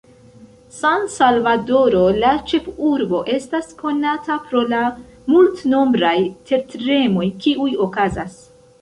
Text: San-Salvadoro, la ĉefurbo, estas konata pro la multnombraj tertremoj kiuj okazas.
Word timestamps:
San-Salvadoro, 0.77 2.01
la 2.23 2.31
ĉefurbo, 2.53 3.21
estas 3.35 3.71
konata 3.83 4.41
pro 4.49 4.65
la 4.73 4.83
multnombraj 5.37 6.19
tertremoj 6.53 7.33
kiuj 7.47 7.73
okazas. 7.91 8.47